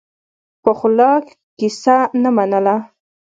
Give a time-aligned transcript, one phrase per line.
[0.63, 1.11] پخلا
[1.57, 2.75] کیسه نه منله.